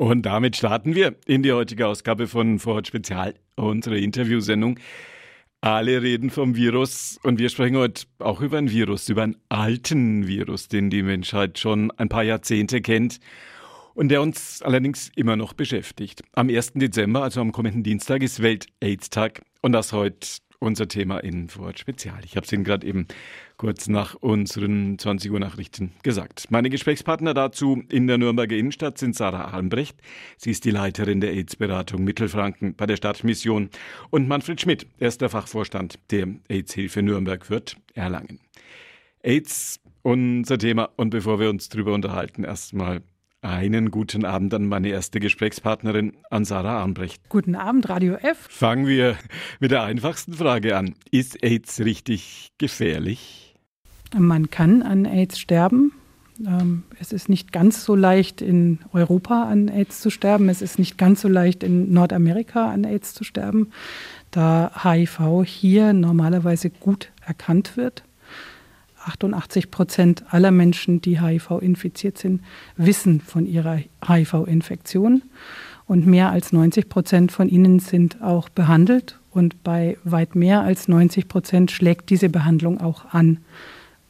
Und 0.00 0.22
damit 0.22 0.56
starten 0.56 0.94
wir 0.94 1.14
in 1.26 1.42
die 1.42 1.52
heutige 1.52 1.86
Ausgabe 1.86 2.26
von 2.26 2.58
Vorort 2.58 2.86
Spezial, 2.86 3.34
unsere 3.56 3.98
Interviewsendung. 3.98 4.78
Alle 5.60 6.00
reden 6.00 6.30
vom 6.30 6.56
Virus 6.56 7.20
und 7.22 7.38
wir 7.38 7.50
sprechen 7.50 7.76
heute 7.76 8.04
auch 8.18 8.40
über 8.40 8.56
ein 8.56 8.70
Virus, 8.70 9.10
über 9.10 9.24
einen 9.24 9.36
alten 9.50 10.26
Virus, 10.26 10.68
den 10.68 10.88
die 10.88 11.02
Menschheit 11.02 11.58
schon 11.58 11.90
ein 11.98 12.08
paar 12.08 12.22
Jahrzehnte 12.22 12.80
kennt 12.80 13.20
und 13.92 14.08
der 14.08 14.22
uns 14.22 14.62
allerdings 14.62 15.10
immer 15.16 15.36
noch 15.36 15.52
beschäftigt. 15.52 16.22
Am 16.32 16.48
1. 16.48 16.72
Dezember, 16.76 17.22
also 17.22 17.42
am 17.42 17.52
kommenden 17.52 17.82
Dienstag, 17.82 18.22
ist 18.22 18.40
Welt-AIDS-Tag 18.40 19.42
und 19.60 19.72
das 19.72 19.92
heute 19.92 20.28
unser 20.60 20.86
Thema 20.86 21.18
in 21.18 21.48
Vorort 21.48 21.78
Spezial. 21.78 22.20
Ich 22.24 22.36
habe 22.36 22.46
es 22.46 22.52
Ihnen 22.52 22.64
gerade 22.64 22.86
eben 22.86 23.06
kurz 23.56 23.88
nach 23.88 24.14
unseren 24.14 24.98
20 24.98 25.32
Uhr 25.32 25.40
Nachrichten 25.40 25.92
gesagt. 26.02 26.46
Meine 26.50 26.70
Gesprächspartner 26.70 27.34
dazu 27.34 27.82
in 27.88 28.06
der 28.06 28.18
Nürnberger 28.18 28.56
Innenstadt 28.56 28.98
sind 28.98 29.16
Sarah 29.16 29.50
Almbrecht. 29.50 29.98
Sie 30.36 30.50
ist 30.50 30.64
die 30.64 30.70
Leiterin 30.70 31.20
der 31.20 31.32
AIDS-Beratung 31.32 32.04
Mittelfranken 32.04 32.74
bei 32.74 32.86
der 32.86 32.96
Stadtmission 32.96 33.70
und 34.10 34.28
Manfred 34.28 34.60
Schmidt. 34.60 34.86
Er 34.98 35.08
ist 35.08 35.20
der 35.20 35.30
Fachvorstand 35.30 35.98
der 36.10 36.28
AIDS-Hilfe 36.48 37.02
Nürnberg 37.02 37.44
Fürth 37.44 37.76
Erlangen. 37.94 38.38
AIDS, 39.22 39.80
unser 40.02 40.58
Thema. 40.58 40.90
Und 40.96 41.10
bevor 41.10 41.40
wir 41.40 41.50
uns 41.50 41.68
darüber 41.68 41.92
unterhalten, 41.94 42.44
erstmal 42.44 43.02
einen 43.42 43.90
guten 43.90 44.24
Abend 44.24 44.52
an 44.54 44.66
meine 44.66 44.88
erste 44.88 45.20
Gesprächspartnerin, 45.20 46.12
an 46.30 46.44
Sarah 46.44 46.80
Armbrecht. 46.80 47.22
Guten 47.28 47.54
Abend, 47.54 47.88
Radio 47.88 48.14
F. 48.14 48.46
Fangen 48.48 48.86
wir 48.86 49.16
mit 49.60 49.70
der 49.70 49.82
einfachsten 49.82 50.34
Frage 50.34 50.76
an. 50.76 50.94
Ist 51.10 51.42
AIDS 51.42 51.80
richtig 51.80 52.48
gefährlich? 52.58 53.54
Man 54.16 54.50
kann 54.50 54.82
an 54.82 55.06
AIDS 55.06 55.38
sterben. 55.38 55.92
Ähm, 56.46 56.84
es 56.98 57.12
ist 57.12 57.28
nicht 57.28 57.52
ganz 57.52 57.84
so 57.84 57.94
leicht, 57.94 58.40
in 58.42 58.78
Europa 58.92 59.44
an 59.44 59.68
AIDS 59.68 60.00
zu 60.00 60.10
sterben. 60.10 60.48
Es 60.48 60.62
ist 60.62 60.78
nicht 60.78 60.98
ganz 60.98 61.20
so 61.20 61.28
leicht, 61.28 61.62
in 61.62 61.92
Nordamerika 61.92 62.70
an 62.70 62.84
AIDS 62.84 63.14
zu 63.14 63.24
sterben, 63.24 63.72
da 64.30 64.70
HIV 64.82 65.44
hier 65.44 65.92
normalerweise 65.92 66.70
gut 66.70 67.10
erkannt 67.26 67.76
wird. 67.76 68.04
88 69.04 69.70
Prozent 69.70 70.24
aller 70.30 70.50
Menschen, 70.50 71.00
die 71.00 71.20
HIV 71.20 71.58
infiziert 71.60 72.18
sind, 72.18 72.42
wissen 72.76 73.20
von 73.20 73.46
ihrer 73.46 73.80
HIV-Infektion. 74.06 75.22
Und 75.86 76.06
mehr 76.06 76.30
als 76.30 76.52
90 76.52 76.88
Prozent 76.88 77.32
von 77.32 77.48
ihnen 77.48 77.80
sind 77.80 78.22
auch 78.22 78.48
behandelt. 78.48 79.18
Und 79.30 79.62
bei 79.64 79.96
weit 80.04 80.34
mehr 80.34 80.62
als 80.62 80.88
90 80.88 81.28
Prozent 81.28 81.70
schlägt 81.70 82.10
diese 82.10 82.28
Behandlung 82.28 82.80
auch 82.80 83.06
an. 83.12 83.38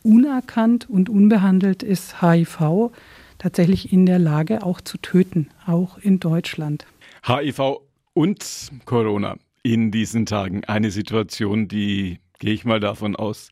Unerkannt 0.02 0.88
und 0.88 1.08
unbehandelt 1.08 1.83
ist 1.83 2.22
HIV 2.22 2.91
tatsächlich 3.38 3.92
in 3.92 4.06
der 4.06 4.18
Lage, 4.18 4.62
auch 4.62 4.80
zu 4.80 4.98
töten, 4.98 5.48
auch 5.66 5.98
in 5.98 6.20
Deutschland. 6.20 6.86
HIV 7.27 7.80
und 8.12 8.70
Corona 8.84 9.36
in 9.62 9.91
diesen 9.91 10.27
Tagen 10.27 10.64
eine 10.64 10.91
Situation, 10.91 11.68
die, 11.68 12.18
gehe 12.38 12.52
ich 12.52 12.64
mal 12.64 12.80
davon 12.80 13.16
aus, 13.16 13.50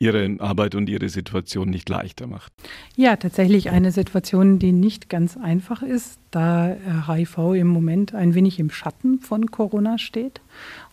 Ihre 0.00 0.36
Arbeit 0.38 0.74
und 0.74 0.88
Ihre 0.88 1.10
Situation 1.10 1.68
nicht 1.68 1.88
leichter 1.90 2.26
macht. 2.26 2.52
Ja, 2.96 3.16
tatsächlich 3.16 3.70
eine 3.70 3.92
Situation, 3.92 4.58
die 4.58 4.72
nicht 4.72 5.10
ganz 5.10 5.36
einfach 5.36 5.82
ist, 5.82 6.18
da 6.30 6.74
HIV 7.06 7.54
im 7.54 7.66
Moment 7.68 8.14
ein 8.14 8.34
wenig 8.34 8.58
im 8.58 8.70
Schatten 8.70 9.20
von 9.20 9.50
Corona 9.50 9.98
steht 9.98 10.40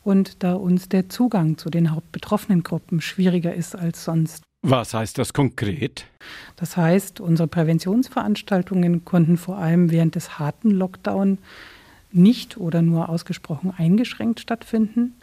und 0.03 0.43
da 0.43 0.55
uns 0.55 0.89
der 0.89 1.07
Zugang 1.07 1.57
zu 1.57 1.69
den 1.69 1.91
hauptbetroffenen 1.91 2.63
Gruppen 2.63 2.99
schwieriger 2.99 3.53
ist 3.53 3.77
als 3.77 4.03
sonst. 4.03 4.43
Was 4.61 4.93
heißt 4.93 5.17
das 5.17 5.31
konkret? 5.31 6.05
Das 6.57 6.75
heißt, 6.75 7.21
unsere 7.21 7.47
Präventionsveranstaltungen 7.47 9.05
konnten 9.05 9.37
vor 9.37 9.57
allem 9.57 9.89
während 9.89 10.15
des 10.15 10.37
harten 10.37 10.71
Lockdown 10.71 11.37
nicht 12.11 12.57
oder 12.57 12.81
nur 12.81 13.07
ausgesprochen 13.07 13.73
eingeschränkt 13.77 14.41
stattfinden. 14.41 15.15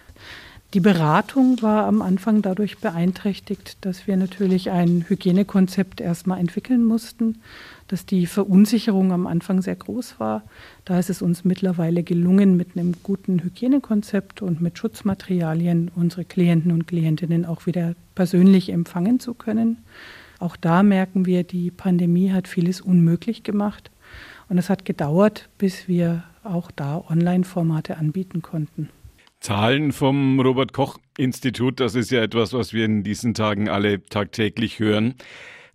Die 0.74 0.80
Beratung 0.80 1.62
war 1.62 1.86
am 1.86 2.02
Anfang 2.02 2.42
dadurch 2.42 2.78
beeinträchtigt, 2.78 3.76
dass 3.82 4.08
wir 4.08 4.16
natürlich 4.16 4.72
ein 4.72 5.04
Hygienekonzept 5.06 6.00
erstmal 6.00 6.40
entwickeln 6.40 6.82
mussten, 6.82 7.40
dass 7.86 8.06
die 8.06 8.26
Verunsicherung 8.26 9.12
am 9.12 9.28
Anfang 9.28 9.62
sehr 9.62 9.76
groß 9.76 10.18
war. 10.18 10.42
Da 10.84 10.98
ist 10.98 11.10
es 11.10 11.22
uns 11.22 11.44
mittlerweile 11.44 12.02
gelungen, 12.02 12.56
mit 12.56 12.76
einem 12.76 12.96
guten 13.04 13.44
Hygienekonzept 13.44 14.42
und 14.42 14.60
mit 14.60 14.76
Schutzmaterialien 14.76 15.92
unsere 15.94 16.24
Klienten 16.24 16.72
und 16.72 16.88
Klientinnen 16.88 17.46
auch 17.46 17.66
wieder 17.66 17.94
persönlich 18.16 18.70
empfangen 18.70 19.20
zu 19.20 19.34
können. 19.34 19.76
Auch 20.40 20.56
da 20.56 20.82
merken 20.82 21.24
wir, 21.24 21.44
die 21.44 21.70
Pandemie 21.70 22.32
hat 22.32 22.48
vieles 22.48 22.80
unmöglich 22.80 23.44
gemacht. 23.44 23.92
Und 24.48 24.58
es 24.58 24.68
hat 24.70 24.84
gedauert, 24.84 25.48
bis 25.56 25.86
wir 25.86 26.24
auch 26.42 26.72
da 26.72 26.96
Online-Formate 27.08 27.96
anbieten 27.96 28.42
konnten. 28.42 28.88
Zahlen 29.44 29.92
vom 29.92 30.40
Robert 30.40 30.72
Koch 30.72 30.98
Institut, 31.18 31.78
das 31.78 31.94
ist 31.94 32.10
ja 32.10 32.22
etwas, 32.22 32.54
was 32.54 32.72
wir 32.72 32.86
in 32.86 33.02
diesen 33.02 33.34
Tagen 33.34 33.68
alle 33.68 34.02
tagtäglich 34.02 34.78
hören. 34.78 35.16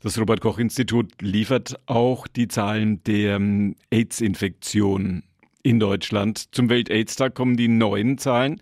Das 0.01 0.19
Robert 0.19 0.41
Koch 0.41 0.57
Institut 0.57 1.21
liefert 1.21 1.79
auch 1.85 2.25
die 2.25 2.47
Zahlen 2.47 3.03
der 3.03 3.35
ähm, 3.35 3.75
AIDS-Infektion 3.91 5.21
in 5.61 5.79
Deutschland. 5.79 6.55
Zum 6.55 6.67
Welt-AIDS-Tag 6.71 7.35
kommen 7.35 7.57
die 7.57 7.67
neuen 7.67 8.17
Zahlen. 8.17 8.59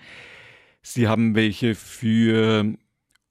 Sie 0.82 1.08
haben 1.08 1.36
welche 1.36 1.74
für 1.74 2.74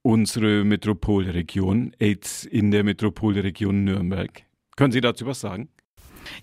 unsere 0.00 0.64
Metropolregion, 0.64 1.94
AIDS 1.98 2.46
in 2.46 2.70
der 2.70 2.84
Metropolregion 2.84 3.84
Nürnberg. 3.84 4.44
Können 4.76 4.92
Sie 4.92 5.02
dazu 5.02 5.26
was 5.26 5.40
sagen? 5.40 5.68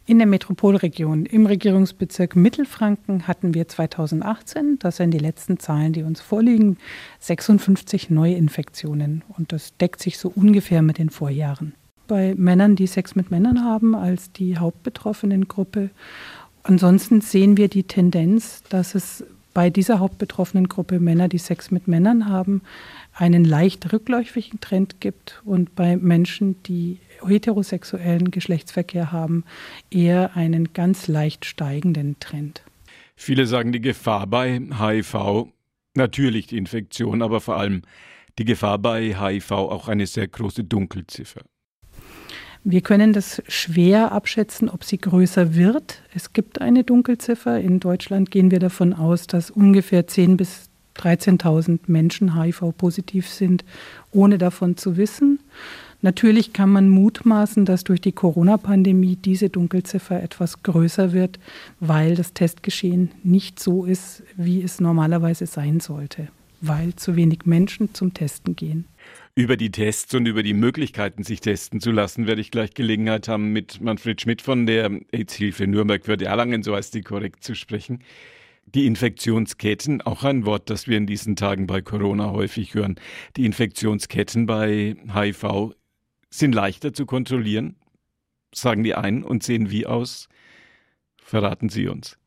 In 0.06 0.18
der 0.18 0.28
Metropolregion, 0.28 1.26
im 1.26 1.46
Regierungsbezirk 1.46 2.36
Mittelfranken 2.36 3.28
hatten 3.28 3.54
wir 3.54 3.68
2018, 3.68 4.80
das 4.80 4.98
sind 4.98 5.12
die 5.12 5.20
letzten 5.20 5.60
Zahlen, 5.60 5.94
die 5.94 6.04
uns 6.04 6.22
vorliegen, 6.22 6.78
56 7.20 8.10
Neuinfektionen. 8.10 9.24
Und 9.38 9.52
das 9.52 9.76
deckt 9.78 10.02
sich 10.02 10.18
so 10.18 10.32
ungefähr 10.34 10.82
mit 10.82 10.98
den 10.98 11.10
Vorjahren. 11.10 11.74
Bei 12.08 12.36
Männern, 12.36 12.76
die 12.76 12.88
Sex 12.88 13.16
mit 13.16 13.32
Männern 13.32 13.64
haben, 13.64 13.96
als 13.96 14.32
die 14.32 14.58
hauptbetroffenen 14.58 15.48
Gruppe. 15.48 15.90
Ansonsten 16.64 17.22
sehen 17.22 17.58
wir 17.58 17.68
die 17.70 17.84
Tendenz, 17.84 18.64
dass 18.70 18.96
es 18.96 19.24
bei 19.53 19.69
dieser 19.69 20.00
hauptbetroffenen 20.00 20.68
Gruppe 20.68 21.00
Männer, 21.00 21.28
die 21.28 21.38
Sex 21.38 21.72
mit 21.72 21.88
Männern 21.88 22.28
haben, 22.28 22.62
einen 23.14 23.46
leicht 23.46 23.94
rückläufigen 23.94 24.59
Trend 24.59 25.00
gibt 25.00 25.41
und 25.46 25.75
bei 25.75 25.97
Menschen, 25.97 26.62
die 26.64 27.00
heterosexuellen 27.25 28.31
Geschlechtsverkehr 28.31 29.12
haben, 29.12 29.44
eher 29.92 30.36
einen 30.36 30.74
ganz 30.74 31.08
leicht 31.08 31.46
steigenden 31.46 32.19
Trend. 32.19 32.63
Viele 33.16 33.46
sagen, 33.46 33.72
die 33.72 33.81
Gefahr 33.81 34.28
bei 34.28 34.59
HIV, 34.59 35.47
natürlich 35.94 36.47
die 36.47 36.58
Infektion, 36.58 37.22
aber 37.22 37.40
vor 37.40 37.58
allem 37.58 37.84
die 38.40 38.46
Gefahr 38.46 38.80
bei 38.80 39.13
HIV 39.13 39.52
auch 39.52 39.88
eine 39.88 40.08
sehr 40.08 40.28
große 40.28 40.63
Dunkelziffer. 40.63 41.42
Wir 42.66 42.81
können 42.81 43.12
das 43.12 43.41
schwer 43.50 44.13
abschätzen, 44.13 44.69
ob 44.69 44.85
sie 44.85 44.97
größer 44.97 45.53
wird. 45.53 46.01
Es 46.16 46.31
gibt 46.31 46.62
eine 46.62 46.85
Dunkelziffer. 46.85 47.59
In 47.59 47.81
Deutschland 47.81 48.31
gehen 48.31 48.51
wir 48.51 48.59
davon 48.59 48.94
aus, 48.94 49.28
dass 49.28 49.51
ungefähr 49.51 50.07
10.000 50.07 50.38
bis 50.38 50.69
13.000 50.96 51.79
Menschen 51.88 52.40
HIV-positiv 52.40 53.28
sind, 53.28 53.66
ohne 54.12 54.38
davon 54.38 54.78
zu 54.78 54.96
wissen. 54.96 55.40
Natürlich 56.01 56.53
kann 56.53 56.69
man 56.69 56.90
mutmaßen, 56.90 57.66
dass 57.66 57.84
durch 57.84 58.01
die 58.01 58.12
Corona-Pandemie 58.12 59.16
diese 59.16 59.50
Dunkelziffer 59.50 60.22
etwas 60.22 60.62
größer 60.63 61.13
wird, 61.13 61.40
weil 61.80 62.16
das 62.16 62.34
Testgeschehen 62.34 63.12
nicht 63.24 63.59
so 63.59 63.85
ist, 63.85 64.24
wie 64.35 64.62
es 64.62 64.80
normalerweise 64.80 65.45
sein 65.47 65.80
sollte, 65.80 66.28
weil 66.62 66.94
zu 66.95 67.16
wenig 67.16 67.45
Menschen 67.45 67.94
zum 67.94 68.13
Testen 68.13 68.56
gehen. 68.56 68.85
Über 69.36 69.58
die 69.58 69.72
Tests 69.72 70.14
und 70.14 70.28
über 70.28 70.44
die 70.44 70.54
Möglichkeiten, 70.54 71.24
sich 71.24 71.42
testen 71.42 71.80
zu 71.80 71.92
lassen, 71.92 72.28
werde 72.28 72.40
ich 72.40 72.52
gleich 72.52 72.76
Gelegenheit 72.76 73.28
haben, 73.28 73.52
mit 73.52 73.82
Manfred 73.82 74.22
Schmidt 74.22 74.44
von 74.44 74.68
der 74.68 74.92
AIDS-Hilfe 75.12 75.66
Nürnberg 75.66 76.06
für 76.06 76.24
Erlangen, 76.24 76.62
so 76.62 76.76
heißt 76.76 76.94
die 76.94 77.02
korrekt, 77.02 77.44
zu 77.44 77.56
sprechen. 77.56 78.04
Die 78.68 78.86
Infektionsketten, 78.86 80.02
auch 80.02 80.24
ein 80.24 80.46
Wort, 80.46 80.69
das 80.69 80.88
wir 80.88 80.98
in 80.98 81.07
diesen 81.07 81.36
Tagen 81.36 81.66
bei 81.66 81.81
Corona 81.81 82.30
häufig 82.31 82.75
hören. 82.75 83.00
Die 83.36 83.48
Infektionsketten 83.48 84.46
bei 84.46 84.98
HIV 85.12 85.74
sind 86.30 86.54
leichter 86.54 86.94
zu 86.94 87.07
kontrollieren, 87.07 87.75
sagen 88.54 88.84
die 88.84 88.94
einen 88.94 89.24
und 89.24 89.42
sehen 89.42 89.72
wie 89.72 89.88
aus? 89.88 90.30
Verraten 91.18 91.69
Sie 91.69 91.88
uns. 91.88 92.19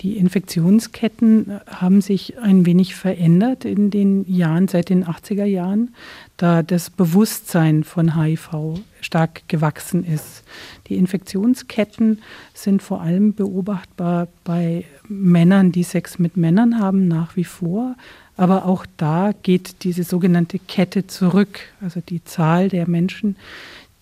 Die 0.00 0.16
Infektionsketten 0.16 1.60
haben 1.66 2.00
sich 2.00 2.38
ein 2.38 2.64
wenig 2.64 2.94
verändert 2.94 3.66
in 3.66 3.90
den 3.90 4.24
Jahren, 4.32 4.66
seit 4.66 4.88
den 4.88 5.04
80er 5.04 5.44
Jahren, 5.44 5.94
da 6.38 6.62
das 6.62 6.88
Bewusstsein 6.88 7.84
von 7.84 8.16
HIV 8.18 8.80
stark 9.02 9.46
gewachsen 9.48 10.04
ist. 10.04 10.42
Die 10.86 10.96
Infektionsketten 10.96 12.22
sind 12.54 12.82
vor 12.82 13.02
allem 13.02 13.34
beobachtbar 13.34 14.28
bei 14.42 14.84
Männern, 15.06 15.70
die 15.70 15.82
Sex 15.82 16.18
mit 16.18 16.34
Männern 16.34 16.78
haben, 16.78 17.06
nach 17.06 17.36
wie 17.36 17.44
vor. 17.44 17.94
Aber 18.38 18.64
auch 18.64 18.86
da 18.96 19.32
geht 19.42 19.84
diese 19.84 20.04
sogenannte 20.04 20.58
Kette 20.58 21.08
zurück. 21.08 21.60
Also 21.82 22.00
die 22.00 22.24
Zahl 22.24 22.70
der 22.70 22.88
Menschen, 22.88 23.36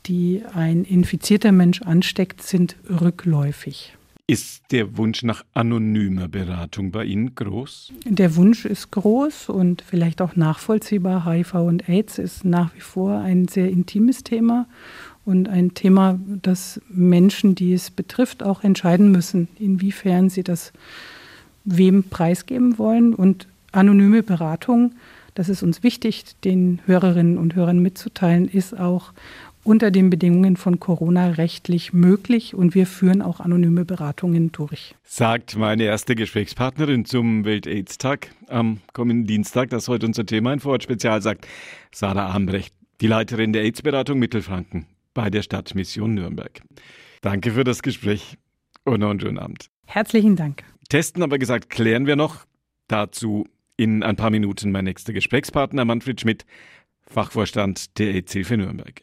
die 0.07 0.43
ein 0.55 0.85
infizierter 0.85 1.51
Mensch 1.51 1.83
ansteckt, 1.83 2.43
sind 2.43 2.77
rückläufig. 2.89 3.98
Ist 4.31 4.73
der 4.73 4.99
Wunsch 4.99 5.23
nach 5.23 5.43
anonymer 5.55 6.29
Beratung 6.29 6.91
bei 6.91 7.07
Ihnen 7.07 7.35
groß? 7.35 7.95
Der 8.05 8.37
Wunsch 8.37 8.67
ist 8.67 8.91
groß 8.91 9.49
und 9.49 9.81
vielleicht 9.81 10.21
auch 10.21 10.37
nachvollziehbar. 10.37 11.25
HIV 11.25 11.55
und 11.55 11.89
AIDS 11.89 12.19
ist 12.19 12.45
nach 12.45 12.75
wie 12.75 12.83
vor 12.83 13.21
ein 13.21 13.49
sehr 13.49 13.71
intimes 13.71 14.25
Thema 14.25 14.67
und 15.25 15.49
ein 15.49 15.73
Thema, 15.73 16.21
das 16.43 16.79
Menschen, 16.91 17.55
die 17.55 17.73
es 17.73 17.91
betrifft, 17.91 18.43
auch 18.43 18.63
entscheiden 18.63 19.11
müssen, 19.13 19.49
inwiefern 19.59 20.29
sie 20.29 20.45
das 20.45 20.75
wem 21.65 22.05
preisgeben 22.05 22.77
wollen. 22.77 23.15
Und 23.15 23.49
anonyme 23.73 24.23
Beratung, 24.23 24.93
das 25.39 25.49
ist 25.49 25.63
uns 25.63 25.85
wichtig, 25.85 26.25
den 26.43 26.81
Hörerinnen 26.87 27.39
und 27.39 27.55
Hörern 27.55 27.79
mitzuteilen, 27.79 28.49
ist 28.49 28.77
auch 28.77 29.13
unter 29.63 29.93
den 29.93 30.11
Bedingungen 30.11 30.57
von 30.57 30.81
Corona 30.81 31.29
rechtlich 31.31 31.93
möglich 31.93 32.57
und 32.57 32.75
wir 32.75 32.87
führen 32.87 33.23
auch 33.23 33.39
anonyme 33.39 33.85
Beratungen 33.85 34.51
durch. 34.51 34.97
Sagt 35.05 35.57
meine 35.57 35.85
erste 35.85 36.17
Gesprächspartnerin 36.17 37.05
zum 37.05 37.45
Welt-AIDS-Tag 37.45 38.31
am 38.49 38.81
kommenden 38.93 39.29
Dienstag, 39.29 39.71
das 39.71 39.87
heute 39.87 40.07
unser 40.07 40.27
Thema 40.27 40.53
in 40.53 40.59
Vorort 40.59 40.83
Spezial 40.83 41.23
sagt, 41.23 41.47
Sarah 41.93 42.35
Ambrecht, 42.35 42.75
die 43.01 43.07
Leiterin 43.07 43.53
der 43.53 43.63
AIDS-Beratung 43.63 44.19
Mittelfranken 44.19 44.87
bei 45.15 45.31
der 45.31 45.43
Stadtmission 45.43 46.15
Nürnberg. 46.15 46.63
Danke 47.21 47.53
für 47.53 47.63
das 47.63 47.83
Gespräch 47.83 48.39
und 48.85 48.99
noch 48.99 49.11
einen 49.11 49.21
schönen 49.21 49.39
Abend. 49.39 49.69
Herzlichen 49.87 50.35
Dank. 50.35 50.65
Testen 50.89 51.23
aber 51.23 51.39
gesagt, 51.39 51.71
klären 51.71 52.07
wir 52.07 52.17
noch. 52.17 52.45
Dazu 52.89 53.47
in 53.79 54.03
ein 54.03 54.17
paar 54.17 54.31
Minuten 54.31 54.73
mein 54.73 54.85
nächster 54.85 55.15
Gesprächspartner 55.15 55.87
Manfred 55.87 56.21
Schmidt, 56.21 56.45
Fachvorstand 57.07 57.99
der 57.99 58.09
AIDS-Hilfe 58.09 58.59
Nürnberg. 58.59 59.03